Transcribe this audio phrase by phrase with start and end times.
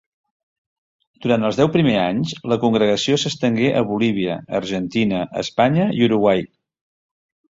[1.25, 6.45] Durant els deu primers anys, la congregació s'estengué a Bolívia, Argentina, Espanya i Uruguai.